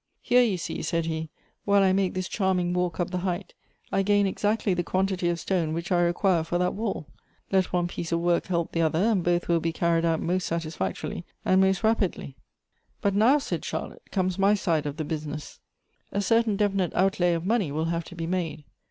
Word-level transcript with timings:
"Here 0.31 0.41
you 0.41 0.57
see," 0.57 0.81
said 0.81 1.05
he," 1.05 1.29
while 1.63 1.83
I 1.83 1.93
make 1.93 2.15
this 2.15 2.27
charming 2.27 2.73
walk 2.73 2.99
up 2.99 3.11
the 3.11 3.19
height, 3.19 3.53
I 3.91 4.01
gain 4.01 4.25
exactly 4.25 4.73
the 4.73 4.81
quantity 4.81 5.29
of 5.29 5.39
stone 5.39 5.73
which 5.73 5.91
I 5.91 6.01
require 6.01 6.43
for 6.43 6.57
that 6.57 6.73
wall. 6.73 7.05
Let 7.51 7.71
one 7.71 7.87
piece 7.87 8.11
of 8.11 8.19
work 8.19 8.47
help 8.47 8.71
the 8.71 8.81
other, 8.81 8.97
and 8.97 9.23
both 9.23 9.47
will 9.47 9.59
be 9.59 9.75
earned 9.79 10.03
out 10.07 10.19
most 10.19 10.47
satisfactorily 10.47 11.23
and 11.45 11.61
most 11.61 11.83
rapidly.''" 11.83 12.35
But 13.03 13.13
now," 13.13 13.37
said 13.37 13.63
Charlotte," 13.63 14.01
comes 14.11 14.39
my 14.39 14.55
side 14.55 14.87
of 14.87 14.97
the 14.97 15.05
busi 15.05 15.27
ness. 15.27 15.59
A 16.11 16.19
certain 16.19 16.55
definite 16.55 16.95
outlay 16.95 17.33
of 17.33 17.45
money 17.45 17.71
will 17.71 17.85
have 17.85 18.03
to 18.05 18.15
be 18.15 18.25
made. 18.25 18.63